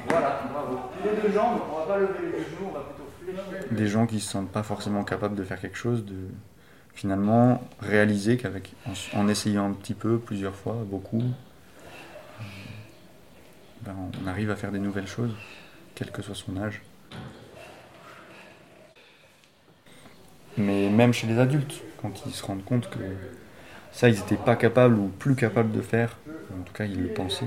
Voilà, 0.09 0.41
bravo. 0.53 0.81
Les 1.05 1.23
deux 1.23 1.33
jambes, 1.33 1.61
on 1.73 1.79
va 1.79 1.87
pas 1.87 1.99
lever 1.99 2.19
les 2.21 2.33
deux 2.33 2.45
genoux, 2.51 2.71
on 2.71 2.73
va 2.73 2.81
plutôt 2.81 3.09
fléchir. 3.23 3.77
Des 3.77 3.87
gens 3.87 4.07
qui 4.09 4.19
se 4.19 4.29
sentent 4.29 4.51
pas 4.51 4.65
forcément 4.65 5.05
capables 5.05 5.37
de 5.37 5.45
faire 5.45 5.61
quelque 5.61 5.79
chose, 5.79 6.05
de 6.05 6.17
finalement 6.95 7.63
réaliser 7.79 8.37
qu'avec 8.37 8.75
en, 8.87 9.21
en 9.21 9.29
essayant 9.29 9.71
un 9.71 9.73
petit 9.73 9.95
peu, 9.95 10.19
plusieurs 10.19 10.57
fois, 10.57 10.79
beaucoup, 10.85 11.23
euh, 11.23 12.43
ben, 13.83 13.95
on 14.21 14.27
arrive 14.27 14.51
à 14.51 14.57
faire 14.57 14.73
des 14.73 14.81
nouvelles 14.81 15.07
choses, 15.07 15.35
quel 15.95 16.11
que 16.11 16.23
soit 16.23 16.35
son 16.35 16.57
âge. 16.57 16.83
Mais 20.59 20.89
même 20.89 21.13
chez 21.13 21.27
les 21.27 21.39
adultes, 21.39 21.83
quand 22.01 22.25
ils 22.27 22.33
se 22.33 22.45
rendent 22.45 22.65
compte 22.65 22.89
que 22.91 22.99
ça, 23.93 24.09
ils 24.09 24.15
n'étaient 24.17 24.37
pas 24.37 24.57
capables 24.57 24.95
ou 24.99 25.09
plus 25.09 25.35
capables 25.35 25.73
de 25.73 25.81
faire, 25.81 26.17
en 26.59 26.63
tout 26.63 26.73
cas 26.73 26.85
ils 26.85 27.01
le 27.03 27.09
pensaient, 27.09 27.47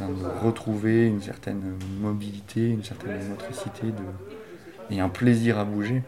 ben, 0.00 0.08
de 0.08 0.44
retrouver 0.44 1.06
une 1.06 1.20
certaine 1.22 1.76
mobilité, 2.00 2.68
une 2.68 2.82
certaine 2.84 3.28
motricité 3.28 3.86
de... 3.88 4.94
et 4.94 5.00
un 5.00 5.08
plaisir 5.08 5.58
à 5.58 5.64
bouger, 5.64 6.02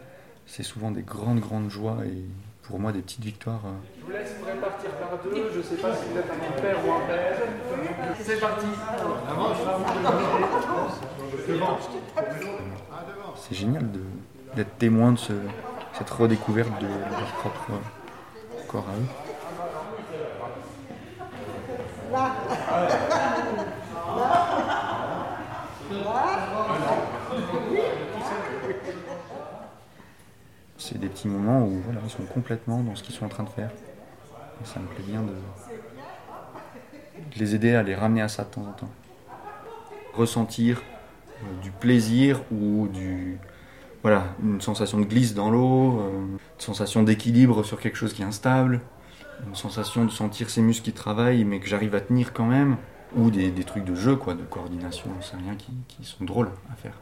c'est 0.45 0.63
souvent 0.63 0.91
des 0.91 1.01
grandes, 1.01 1.39
grandes 1.39 1.69
joies 1.69 1.97
et 2.05 2.23
pour 2.63 2.79
moi 2.79 2.91
des 2.91 3.01
petites 3.01 3.23
victoires. 3.23 3.61
euh, 3.65 3.69
Je 3.99 4.05
vous 4.05 4.11
laisse 4.11 4.35
vous 4.39 4.45
répartir 4.45 4.89
par 4.91 5.19
deux. 5.23 5.49
Je 5.53 5.57
ne 5.57 5.63
sais 5.63 5.75
pas 5.75 5.95
si 5.95 6.03
vous 6.11 6.17
êtes 6.17 6.25
un 6.29 6.61
père 6.61 6.77
ou 6.85 6.91
un 6.91 7.05
père. 7.07 7.37
C'est 8.21 8.39
parti. 8.39 8.65
C'est 13.37 13.55
génial 13.55 13.83
d'être 14.55 14.77
témoin 14.77 15.11
de 15.11 15.17
ce- 15.17 15.33
cette 15.93 16.09
redécouverte 16.09 16.81
de 16.81 16.87
leur 16.87 17.31
propre 17.39 17.71
corps 18.67 18.85
à 18.89 18.97
eux. 18.97 19.07
C'est 30.77 30.99
des 30.99 31.07
petits 31.07 31.27
moments 31.27 31.63
où 31.65 31.81
ils 32.03 32.09
sont 32.09 32.23
complètement 32.33 32.81
dans 32.83 32.95
ce 32.95 33.03
qu'ils 33.03 33.15
sont 33.15 33.25
en 33.25 33.29
train 33.29 33.43
de 33.43 33.49
faire. 33.49 33.69
Et 34.61 34.65
ça 34.65 34.79
me 34.79 34.85
plaît 34.87 35.03
bien 35.07 35.21
de, 35.21 35.31
de 35.31 37.39
les 37.39 37.55
aider 37.55 37.75
à 37.75 37.83
les 37.83 37.95
ramener 37.95 38.21
à 38.21 38.27
ça 38.27 38.43
de 38.43 38.49
temps 38.49 38.61
en 38.61 38.71
temps. 38.73 38.89
Ressentir 40.13 40.81
du 41.61 41.71
plaisir 41.71 42.41
ou 42.51 42.87
du 42.87 43.37
voilà 44.01 44.35
une 44.43 44.61
sensation 44.61 44.99
de 44.99 45.05
glisse 45.05 45.33
dans 45.33 45.49
l'eau, 45.49 45.99
euh, 45.99 46.19
une 46.19 46.37
sensation 46.59 47.03
d'équilibre 47.03 47.63
sur 47.63 47.79
quelque 47.79 47.97
chose 47.97 48.13
qui 48.13 48.21
est 48.21 48.25
instable, 48.25 48.81
une 49.47 49.55
sensation 49.55 50.05
de 50.05 50.11
sentir 50.11 50.49
ses 50.49 50.61
muscles 50.61 50.85
qui 50.85 50.93
travaillent 50.93 51.43
mais 51.43 51.59
que 51.59 51.67
j'arrive 51.67 51.95
à 51.95 52.01
tenir 52.01 52.33
quand 52.33 52.45
même, 52.45 52.77
ou 53.15 53.31
des, 53.31 53.51
des 53.51 53.63
trucs 53.63 53.85
de 53.85 53.95
jeu 53.95 54.15
quoi, 54.15 54.35
de 54.35 54.43
coordination, 54.43 55.09
c'est 55.21 55.37
rien 55.37 55.55
qui, 55.55 55.71
qui 55.87 56.05
sont 56.05 56.23
drôles 56.23 56.51
à 56.71 56.75
faire. 56.75 56.93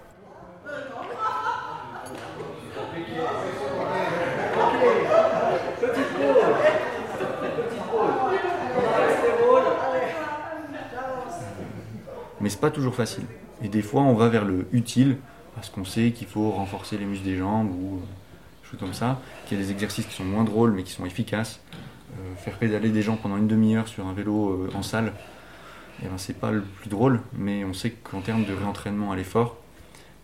Mais 12.44 12.50
c'est 12.50 12.60
pas 12.60 12.72
toujours 12.72 12.94
facile. 12.94 13.24
Et 13.64 13.70
des 13.70 13.82
fois, 13.82 14.02
on 14.02 14.16
va 14.16 14.28
vers 14.28 14.44
le 14.44 14.68
utile 14.74 15.16
parce 15.56 15.70
qu'on 15.70 15.86
sait 15.86 16.12
qu'il 16.12 16.28
faut 16.28 16.52
renforcer 16.52 16.98
les 16.98 17.06
muscles 17.06 17.24
des 17.24 17.38
jambes 17.38 17.72
ou 17.72 17.96
euh, 17.96 18.70
choses 18.70 18.82
comme 18.82 18.94
ça, 18.94 19.22
qu'il 19.46 19.58
y 19.58 19.62
a 19.62 19.64
des 19.64 19.72
exercices 19.72 20.06
qui 20.06 20.14
sont 20.14 20.26
moins 20.26 20.44
drôles 20.44 20.74
mais 20.74 20.84
qui 20.84 20.92
sont 20.92 21.06
efficaces. 21.06 21.62
Euh, 22.20 22.36
faire 22.36 22.58
pédaler 22.58 22.90
des 22.90 23.02
gens 23.02 23.16
pendant 23.16 23.38
une 23.38 23.48
demi-heure 23.48 23.88
sur 23.88 24.06
un 24.06 24.12
vélo 24.12 24.50
euh, 24.50 24.70
en 24.76 24.82
salle, 24.82 25.14
eh 26.02 26.08
ben, 26.08 26.18
c'est 26.18 26.38
pas 26.38 26.52
le 26.52 26.60
plus 26.60 26.90
drôle, 26.90 27.22
mais 27.32 27.64
on 27.64 27.72
sait 27.72 27.92
qu'en 27.92 28.20
termes 28.20 28.44
de 28.44 28.54
réentraînement 28.54 29.14
à 29.14 29.16
l'effort, 29.16 29.56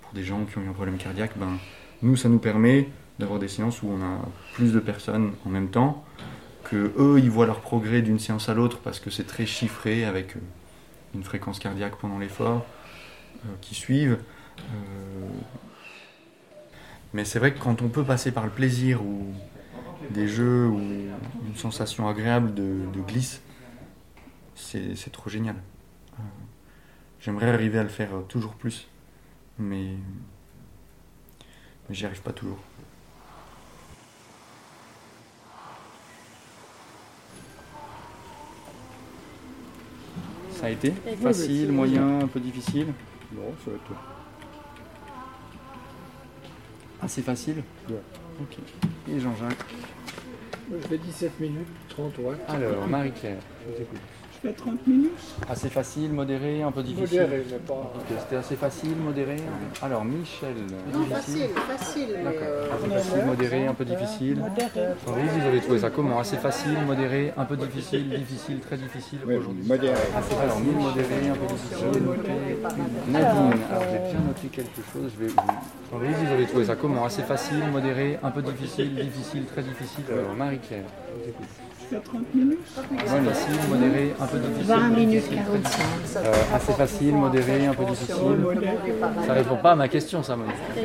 pour 0.01 0.11
des 0.11 0.25
gens 0.25 0.43
qui 0.43 0.57
ont 0.57 0.61
eu 0.61 0.67
un 0.67 0.73
problème 0.73 0.97
cardiaque, 0.97 1.37
ben, 1.37 1.57
nous, 2.01 2.17
ça 2.17 2.27
nous 2.27 2.39
permet 2.39 2.89
d'avoir 3.17 3.39
des 3.39 3.47
séances 3.47 3.81
où 3.81 3.87
on 3.87 4.01
a 4.01 4.19
plus 4.55 4.73
de 4.73 4.79
personnes 4.79 5.31
en 5.45 5.49
même 5.49 5.69
temps, 5.69 6.03
que 6.65 6.91
eux, 6.97 7.17
ils 7.17 7.29
voient 7.29 7.45
leur 7.45 7.61
progrès 7.61 8.01
d'une 8.01 8.19
séance 8.19 8.49
à 8.49 8.53
l'autre 8.53 8.79
parce 8.83 8.99
que 8.99 9.09
c'est 9.09 9.25
très 9.25 9.45
chiffré 9.45 10.03
avec 10.03 10.35
euh, 10.35 10.39
une 11.15 11.23
fréquence 11.23 11.59
cardiaque 11.59 11.95
pendant 11.97 12.19
l'effort 12.19 12.65
euh, 13.45 13.49
qui 13.61 13.75
suivent. 13.75 14.19
Euh, 14.59 15.27
Mais 17.13 17.25
c'est 17.25 17.39
vrai 17.39 17.53
que 17.53 17.59
quand 17.59 17.81
on 17.81 17.89
peut 17.89 18.03
passer 18.03 18.31
par 18.31 18.45
le 18.45 18.51
plaisir 18.51 19.03
ou 19.03 19.33
des 20.11 20.27
jeux 20.27 20.67
ou 20.67 20.79
une 20.79 21.55
sensation 21.55 22.07
agréable 22.07 22.53
de, 22.53 23.01
glisse, 23.07 23.41
c'est 24.55 25.11
trop 25.11 25.29
génial. 25.29 25.55
Euh, 25.55 26.23
J'aimerais 27.19 27.49
arriver 27.49 27.79
à 27.79 27.83
le 27.83 27.89
faire 27.89 28.09
toujours 28.27 28.53
plus, 28.53 28.87
mais 29.57 29.95
j'y 31.89 32.05
arrive 32.05 32.21
pas 32.21 32.33
toujours. 32.33 32.59
Ça 40.59 40.65
a 40.65 40.69
été 40.71 40.91
Facile, 41.21 41.71
moyen, 41.71 42.19
un 42.19 42.27
peu 42.27 42.41
difficile 42.41 42.87
Non, 43.33 43.53
ça 43.63 43.71
va 43.71 43.77
être. 43.77 43.91
Assez 47.01 47.21
facile 47.21 47.63
Ouais. 47.89 47.95
Ok. 48.41 48.57
Et 49.09 49.19
Jean-Jacques 49.21 49.65
Je 50.69 50.87
fais 50.87 50.97
17 50.97 51.39
minutes, 51.39 51.67
30, 51.87 52.17
ouais. 52.17 52.35
Alors, 52.49 52.87
Marie-Claire, 52.89 53.37
je 53.65 53.71
vous 53.73 53.81
écoute. 53.83 53.99
Je 54.41 54.47
fais 54.47 54.53
30 54.53 54.87
minutes. 54.87 55.11
Assez 55.49 55.67
facile, 55.69 56.13
modéré, 56.13 56.61
un 56.63 56.71
peu 56.71 56.81
difficile 56.81 57.21
Modéré, 57.21 57.43
mais 57.51 57.57
pas. 57.57 57.73
Ok, 57.73 58.17
C'était 58.19 58.35
assez 58.37 58.55
facile, 58.55 58.95
modéré. 58.95 59.35
Alors, 59.81 60.05
Michel. 60.05 60.53
Non, 60.93 60.99
difficile. 61.01 61.15
facile, 61.15 61.49
facile. 61.77 62.07
mais, 62.23 62.35
euh, 62.41 62.67
Assez 62.73 62.89
facile, 62.89 63.25
modéré, 63.25 63.67
un 63.67 63.73
peu 63.73 63.83
difficile. 63.85 64.37
modéré. 64.39 64.69
Fabrice, 65.05 65.31
vous 65.41 65.47
avez 65.47 65.59
trouvé 65.59 65.79
ça 65.79 65.89
comment 65.89 66.19
Assez 66.19 66.37
facile, 66.37 66.77
modéré, 66.87 67.33
un 67.35 67.43
peu 67.45 67.57
difficile, 67.57 68.09
difficile, 68.09 68.59
très 68.59 68.77
difficile 68.77 69.19
Oui, 69.27 69.35
aujourd'hui 69.35 69.67
modéré. 69.67 69.93
Alors, 70.41 70.59
mille 70.61 70.77
modéré, 70.77 71.29
un 71.29 71.35
peu 71.35 71.53
difficile. 71.53 72.01
Nadine, 73.09 73.59
alors 73.69 73.83
j'ai 73.91 74.11
bien 74.11 74.21
noté 74.25 74.47
quelque 74.47 74.81
chose. 74.93 75.11
Je 75.19 75.25
vais 75.25 75.31
vous... 75.31 75.91
Fabrice, 75.91 76.15
vous 76.15 76.31
avez 76.33 76.45
trouvé 76.45 76.65
ça 76.65 76.75
comment 76.75 77.03
Assez 77.03 77.23
facile, 77.23 77.63
modéré, 77.73 78.17
un 78.23 78.31
peu 78.31 78.41
difficile, 78.41 78.95
difficile, 78.95 79.45
très 79.45 79.63
difficile. 79.63 80.03
Alors, 80.13 80.33
Marie-Claire, 80.35 80.83
je 81.17 81.23
vous 81.23 81.29
écoute. 81.29 81.47
Je 81.91 81.95
fais 81.95 82.01
30 82.03 82.35
minutes. 82.35 82.59
Ouais, 82.91 83.31
facile, 83.33 83.55
modéré, 83.69 84.13
un 84.19 84.27
peu 84.31 84.39
difficile. 84.39 84.65
20 84.65 84.89
minutes 84.89 85.23
difficile, 85.23 85.43
45. 85.45 85.81
Ça 86.05 86.19
Euh, 86.19 86.55
assez 86.55 86.73
facile, 86.73 87.15
modéré, 87.15 87.65
un 87.67 87.73
peu 87.73 87.85
difficile? 87.85 88.15
Ça 89.27 89.33
répond 89.33 89.55
pas 89.57 89.71
à 89.71 89.75
ma 89.75 89.87
question, 89.87 90.23
ça. 90.23 90.37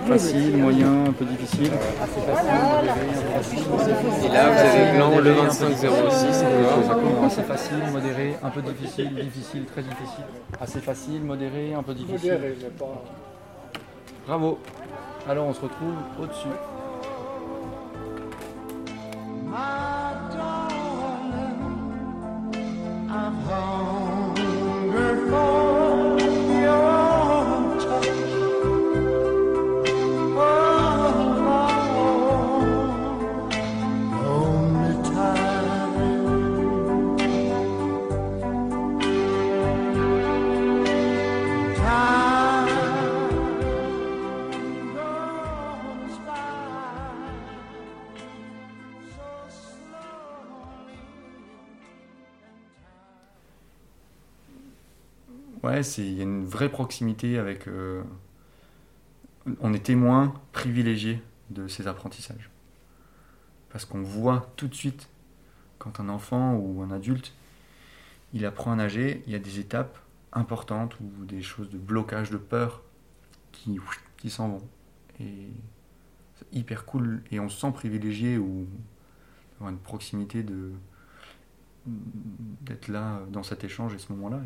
Facile, 0.07 0.57
moyen, 0.57 1.05
un 1.09 1.13
peu 1.13 1.25
difficile. 1.25 1.71
Assez 2.03 2.21
facile, 2.21 2.51
modéré, 2.61 3.07
un 3.21 3.39
peu 3.39 3.41
difficile. 3.41 4.25
Et 4.25 4.35
là, 4.35 4.51
vous 4.51 4.59
avez 4.59 4.97
blanc 4.97 5.11
le 5.11 5.31
un 5.31 5.45
peu 5.45 5.51
2506 5.67 6.27
difficile. 6.27 6.47
encore. 6.47 6.85
Ça 6.89 6.95
commence 6.95 7.33
Assez 7.35 7.43
facile, 7.43 7.83
modéré, 7.93 8.37
un 8.43 8.51
peu 8.51 8.63
difficile, 8.63 9.15
difficile, 9.15 9.65
très 9.65 9.83
difficile. 9.83 10.25
Assez 10.61 10.81
facile, 10.81 11.23
modéré, 11.25 11.75
un 11.75 11.83
peu 11.83 11.95
difficile. 11.95 12.39
Bravo. 14.27 14.59
Alors, 15.29 15.47
on 15.47 15.55
se 15.55 15.61
retrouve 15.61 15.95
au-dessus. 16.21 16.49
I'm 23.17 23.37
hungry 23.43 25.31
for. 25.31 25.64
Il 55.99 56.15
y 56.15 56.21
a 56.21 56.25
une 56.25 56.45
vraie 56.45 56.69
proximité 56.69 57.39
avec. 57.39 57.69
euh, 57.69 58.03
on 59.61 59.75
est 59.75 59.85
témoin 59.85 60.35
privilégié 60.53 61.23
de 61.51 61.69
ces 61.69 61.87
apprentissages. 61.87 62.51
Parce 63.71 63.85
qu'on 63.85 64.03
voit 64.03 64.53
tout 64.57 64.69
de 64.69 64.75
suite 64.75 65.09
quand 65.79 66.01
un 66.01 66.09
enfant 66.09 66.55
ou 66.55 66.83
un 66.83 66.91
adulte 66.91 67.35
il 68.33 68.45
apprend 68.47 68.73
à 68.73 68.77
nager, 68.77 69.23
il 69.27 69.33
y 69.33 69.37
a 69.37 69.39
des 69.39 69.61
étapes 69.61 69.99
importantes 70.33 70.99
ou 71.01 71.25
des 71.25 71.41
choses 71.41 71.71
de 71.71 71.79
blocage, 71.79 72.31
de 72.31 72.37
peur 72.37 72.83
qui, 73.53 73.79
qui 74.17 74.29
s'en 74.29 74.49
vont. 74.49 74.69
Et 75.21 75.49
c'est 76.37 76.53
hyper 76.53 76.85
cool 76.85 77.23
et 77.31 77.39
on 77.39 77.49
se 77.49 77.61
sent 77.61 77.71
privilégié 77.73 78.39
ou 78.39 78.67
avoir 79.57 79.71
une 79.71 79.79
proximité 79.79 80.43
de 80.43 80.73
d'être 81.87 82.89
là 82.89 83.21
dans 83.31 83.43
cet 83.43 83.63
échange 83.63 83.95
et 83.95 83.99
ce 83.99 84.11
moment-là. 84.15 84.41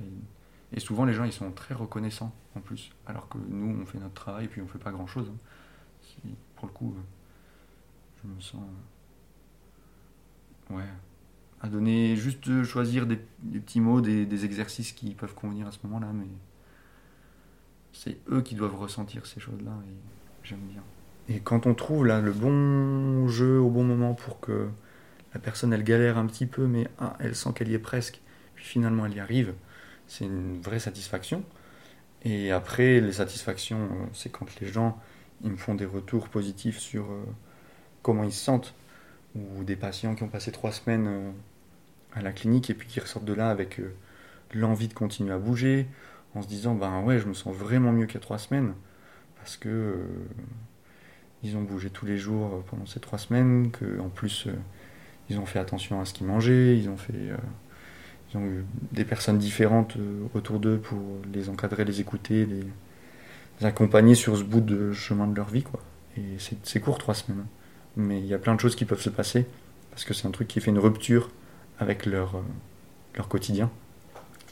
Et 0.73 0.81
souvent 0.81 1.05
les 1.05 1.15
gens 1.15 1.25
ils 1.25 1.33
sont 1.33 1.51
très 1.53 1.75
reconnaissants 1.75 2.33
en 2.57 2.61
plus, 2.61 2.91
alors 3.07 3.29
que 3.29 3.39
nous 3.39 3.79
on 3.83 3.87
fait 3.87 3.99
notre 3.99 4.15
travail 4.15 4.47
et 4.47 4.49
puis 4.49 4.61
on 4.61 4.67
fait 4.69 4.79
pas 4.79 4.91
grand-chose. 4.93 5.29
hein. 5.33 5.39
C'est- 6.03 6.29
Pour 6.57 6.67
le 6.67 6.73
coup, 6.73 6.95
euh, 6.97 7.03
je 8.23 8.29
me 8.35 8.41
sens 8.41 8.61
ouais 10.71 10.85
à 11.61 11.69
donner 11.69 12.15
juste 12.17 12.49
de 12.49 12.63
choisir 12.63 13.07
des, 13.07 13.19
des 13.43 13.59
petits 13.59 13.81
mots, 13.81 14.01
des, 14.01 14.27
des 14.27 14.45
exercices 14.45 14.93
qui 14.93 15.15
peuvent 15.15 15.35
convenir 15.35 15.67
à 15.67 15.73
ce 15.73 15.79
moment-là, 15.85 16.09
mais 16.13 16.27
c'est 17.93 18.17
eux 18.31 18.43
qui 18.43 18.55
doivent 18.55 18.77
ressentir 18.77 19.27
ces 19.27 19.41
choses-là 19.41 19.73
et 19.89 20.47
j'aime 20.47 20.61
bien. 20.71 20.83
Et 21.29 21.41
quand 21.41 21.67
on 21.67 21.75
trouve 21.75 22.07
là 22.07 22.21
le 22.21 22.33
bon 22.33 23.29
jeu 23.29 23.59
au 23.61 23.71
bon 23.71 23.83
moment 23.85 24.15
pour 24.15 24.39
que 24.41 24.69
la 25.35 25.41
personne 25.41 25.73
elle 25.73 25.83
galère 25.85 26.17
un 26.17 26.27
petit 26.27 26.47
peu, 26.47 26.67
mais 26.67 26.89
ah, 26.99 27.17
elle 27.19 27.35
sent 27.35 27.51
qu'elle 27.55 27.69
y 27.69 27.75
est 27.75 27.79
presque, 27.81 28.21
puis 28.55 28.65
finalement 28.65 29.07
elle 29.07 29.15
y 29.15 29.21
arrive, 29.21 29.53
c'est 30.09 30.25
une 30.25 30.61
vraie 30.61 30.81
satisfaction. 30.81 31.45
Et 32.25 32.51
après, 32.51 33.01
les 33.01 33.13
satisfactions, 33.13 33.79
euh, 33.79 34.07
c'est 34.13 34.31
quand 34.31 34.61
les 34.61 34.67
gens 34.67 34.99
ils 35.45 35.53
me 35.53 35.57
font 35.57 35.77
des 35.77 35.85
retours 35.85 36.29
positifs 36.29 36.81
sur 36.81 37.05
euh, 37.05 37.25
comment 38.03 38.25
ils 38.25 38.33
se 38.33 38.45
sentent, 38.45 38.75
ou 39.37 39.63
des 39.63 39.77
patients 39.77 40.17
qui 40.17 40.25
ont 40.25 40.29
passé 40.29 40.51
trois 40.51 40.73
semaines 40.73 41.07
euh, 41.07 41.31
à 42.15 42.23
la 42.23 42.33
clinique 42.33 42.71
et 42.71 42.75
puis 42.75 42.89
qui 42.89 42.99
ressortent 42.99 43.27
de 43.27 43.35
là 43.35 43.51
avec 43.51 43.81
l'envie 44.53 44.89
de 44.89 44.95
continuer 44.95 45.33
à 45.33 45.39
bouger, 45.39 45.87
en 46.35 46.43
se 46.43 46.49
disant 46.49 46.75
ben 46.75 47.03
ouais, 47.03 47.21
je 47.21 47.27
me 47.29 47.35
sens 47.35 47.55
vraiment 47.55 47.93
mieux 47.93 48.07
qu'il 48.07 48.17
y 48.17 48.19
a 48.19 48.23
trois 48.23 48.39
semaines, 48.39 48.75
parce 49.37 49.57
que 49.57 50.07
ils 51.45 51.57
ont 51.57 51.63
bougé 51.63 51.91
tous 51.91 52.07
les 52.07 52.17
jours 52.19 52.65
pendant 52.65 52.87
ces 52.87 52.99
trois 52.99 53.19
semaines, 53.19 53.71
que 53.71 54.01
en 54.01 54.09
plus 54.09 54.49
ils 55.29 55.39
ont 55.39 55.47
fait 55.47 55.59
attention 55.59 56.01
à 56.01 56.05
ce 56.05 56.15
qu'ils 56.15 56.27
mangeaient, 56.27 56.77
ils 56.77 56.89
ont 56.89 56.97
fait 56.97 57.31
ils 58.31 58.37
ont 58.37 58.45
eu 58.45 58.65
des 58.93 59.05
personnes 59.05 59.39
différentes 59.39 59.97
euh, 59.97 60.27
autour 60.35 60.61
d'eux 60.61 60.79
pour 60.79 60.99
les 61.33 61.49
encadrer, 61.49 61.85
les 61.85 62.01
écouter, 62.01 62.47
les, 62.47 62.65
accompagner 63.67 64.15
sur 64.15 64.37
ce 64.37 64.43
bout 64.43 64.61
de 64.61 64.93
chemin 64.93 65.27
de 65.27 65.35
leur 65.35 65.49
vie 65.49 65.63
quoi. 65.63 65.81
Et 66.17 66.37
c'est 66.63 66.81
court 66.81 66.99
trois 66.99 67.15
semaines, 67.15 67.41
hein. 67.41 67.49
mais 67.97 68.19
il 68.19 68.27
y 68.27 68.35
a 68.35 68.39
plein 68.39 68.55
de 68.55 68.61
choses 68.61 68.77
qui 68.77 68.85
peuvent 68.85 69.01
se 69.01 69.11
passer 69.11 69.47
parce 69.91 70.05
que 70.05 70.15
c'est 70.15 70.27
un 70.29 70.31
truc 70.31 70.49
qui 70.49 70.61
fait 70.61 70.71
une 70.71 70.79
rupture 70.79 71.31
avec 71.79 72.07
leur 72.07 72.37
euh, 72.37 72.43
leur 73.17 73.29
quotidien 73.29 73.71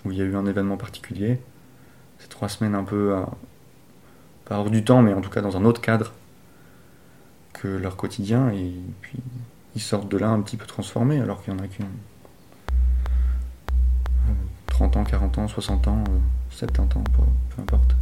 où 0.04 0.12
il 0.12 0.18
y 0.18 0.22
a 0.22 0.24
eu 0.24 0.36
un 0.36 0.46
événement 0.46 0.76
particulier. 0.76 1.38
C'est 2.18 2.28
trois 2.28 2.48
semaines 2.48 2.74
un 2.74 2.84
peu 2.84 3.14
à- 3.14 3.30
pas 4.44 4.58
hors 4.58 4.70
du 4.70 4.84
temps, 4.84 5.02
mais 5.02 5.12
en 5.12 5.20
tout 5.20 5.30
cas 5.30 5.40
dans 5.40 5.56
un 5.56 5.64
autre 5.64 5.80
cadre 5.80 6.12
que 7.52 7.68
leur 7.68 7.96
quotidien 7.96 8.50
et 8.50 8.72
puis 9.00 9.18
ils 9.74 9.80
sortent 9.80 10.08
de 10.08 10.16
là 10.18 10.28
un 10.28 10.40
petit 10.40 10.56
peu 10.56 10.66
transformés 10.66 11.20
alors 11.20 11.42
qu'il 11.42 11.52
y 11.52 11.56
en 11.56 11.60
a 11.60 11.68
qui 11.68 11.82
ont 11.82 11.86
euh, 11.86 11.88
30 14.76 14.94
ans, 14.98 15.04
40 15.04 15.38
ans, 15.38 15.48
60 15.48 15.88
ans, 15.88 16.04
euh, 16.06 16.18
70 16.50 16.98
ans, 16.98 17.04
peu, 17.04 17.22
peu 17.48 17.62
importe. 17.62 17.96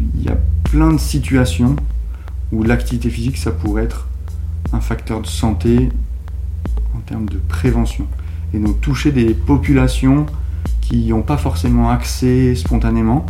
Il 0.00 0.24
y 0.24 0.28
a 0.28 0.36
plein 0.64 0.92
de 0.92 0.98
situations 0.98 1.76
où 2.50 2.64
l'activité 2.64 3.10
physique, 3.10 3.36
ça 3.36 3.52
pourrait 3.52 3.84
être 3.84 4.08
un 4.72 4.80
facteur 4.80 5.20
de 5.20 5.28
santé 5.28 5.88
en 6.96 6.98
termes 7.02 7.28
de 7.28 7.38
prévention. 7.38 8.08
Et 8.54 8.58
donc 8.58 8.80
toucher 8.80 9.12
des 9.12 9.34
populations 9.34 10.26
qui 10.80 11.08
n'ont 11.08 11.22
pas 11.22 11.36
forcément 11.36 11.90
accès 11.90 12.54
spontanément, 12.54 13.26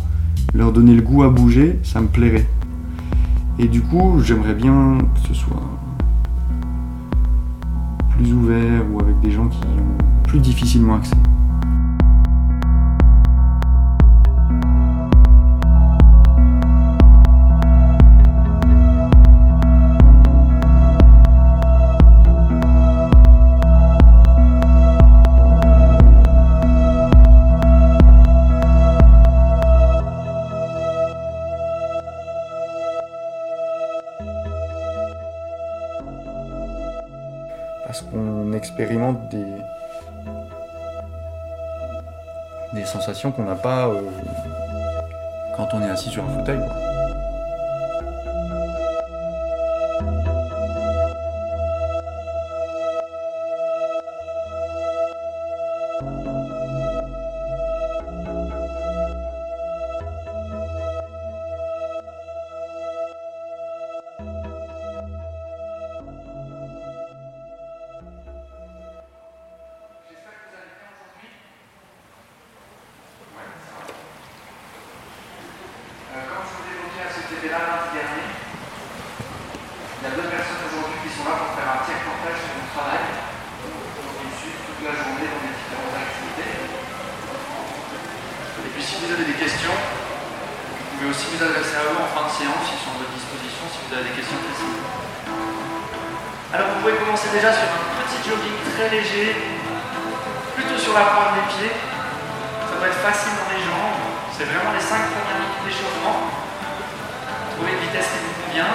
leur 0.53 0.71
donner 0.71 0.93
le 0.93 1.01
goût 1.01 1.23
à 1.23 1.29
bouger, 1.29 1.77
ça 1.83 1.99
me 1.99 2.07
plairait. 2.07 2.47
Et 3.57 3.67
du 3.67 3.81
coup, 3.81 4.21
j'aimerais 4.23 4.53
bien 4.53 4.97
que 5.15 5.27
ce 5.27 5.33
soit 5.33 5.69
plus 8.17 8.33
ouvert 8.33 8.83
ou 8.91 9.01
avec 9.01 9.19
des 9.19 9.31
gens 9.31 9.47
qui 9.47 9.59
ont 9.65 10.23
plus 10.23 10.39
difficilement 10.39 10.95
accès. 10.95 11.15
Des, 39.13 39.45
sensations 42.85 43.31
qu'on 43.31 43.43
n'a 43.43 43.55
pas 43.55 43.87
euh, 43.87 44.01
quand 45.55 45.67
on 45.73 45.81
est 45.81 45.89
assis 45.89 46.09
sur 46.09 46.23
un 46.23 46.39
fauteuil. 46.39 46.59
Alors 96.51 96.65
vous 96.73 96.81
pouvez 96.81 96.97
commencer 96.97 97.29
déjà 97.29 97.53
sur 97.53 97.61
un 97.61 98.01
petit 98.01 98.27
jogging 98.27 98.57
très 98.73 98.89
léger, 98.89 99.37
plutôt 100.55 100.81
sur 100.81 100.97
la 100.97 101.05
pointe 101.13 101.37
des 101.37 101.45
pieds. 101.53 101.77
Ça 101.77 102.73
doit 102.73 102.87
être 102.87 103.05
facile 103.05 103.37
dans 103.37 103.53
les 103.53 103.61
jambes. 103.61 104.01
C'est 104.33 104.45
vraiment 104.45 104.73
les 104.73 104.81
5 104.81 104.97
premières 105.13 105.45
minutes 105.45 105.61
d'échauffement. 105.61 106.25
Trouvez 107.53 107.73
une 107.77 107.85
vitesse 107.85 108.09
qui 108.09 108.19
vous 108.25 108.33
convient. 108.41 108.73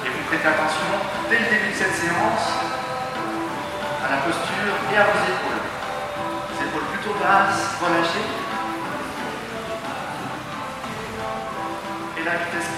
Et 0.00 0.08
vous 0.08 0.24
prêtez 0.32 0.48
attention 0.48 0.88
dès 1.28 1.36
le 1.36 1.48
début 1.52 1.76
de 1.76 1.76
cette 1.76 2.00
séance 2.00 2.48
à 4.00 4.08
la 4.08 4.24
posture 4.24 4.72
et 4.72 4.96
à 4.96 5.04
vos 5.04 5.20
épaules. 5.20 5.64
Les 6.48 6.64
épaules 6.64 6.88
plutôt 6.96 7.12
basses, 7.20 7.76
relâchées. 7.76 8.24
Et 12.16 12.24
la 12.24 12.40
vitesse 12.40 12.75